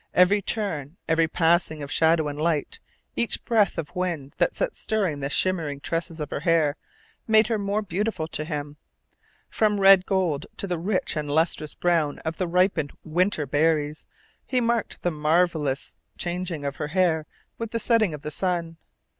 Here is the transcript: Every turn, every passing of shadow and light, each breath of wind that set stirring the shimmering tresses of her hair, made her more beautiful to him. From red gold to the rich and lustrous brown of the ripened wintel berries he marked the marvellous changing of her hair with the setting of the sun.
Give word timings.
Every 0.15 0.41
turn, 0.41 0.97
every 1.07 1.27
passing 1.27 1.83
of 1.83 1.91
shadow 1.91 2.27
and 2.27 2.41
light, 2.41 2.79
each 3.15 3.45
breath 3.45 3.77
of 3.77 3.95
wind 3.95 4.33
that 4.39 4.55
set 4.55 4.73
stirring 4.75 5.19
the 5.19 5.29
shimmering 5.29 5.79
tresses 5.79 6.19
of 6.19 6.31
her 6.31 6.39
hair, 6.39 6.75
made 7.27 7.45
her 7.49 7.59
more 7.59 7.83
beautiful 7.83 8.25
to 8.29 8.43
him. 8.43 8.77
From 9.47 9.79
red 9.79 10.07
gold 10.07 10.47
to 10.57 10.65
the 10.65 10.79
rich 10.79 11.15
and 11.15 11.29
lustrous 11.29 11.75
brown 11.75 12.17
of 12.25 12.37
the 12.37 12.47
ripened 12.47 12.93
wintel 13.03 13.45
berries 13.45 14.07
he 14.43 14.59
marked 14.59 15.03
the 15.03 15.11
marvellous 15.11 15.93
changing 16.17 16.65
of 16.65 16.77
her 16.77 16.87
hair 16.87 17.27
with 17.59 17.69
the 17.69 17.79
setting 17.79 18.11
of 18.15 18.23
the 18.23 18.31
sun. 18.31 18.77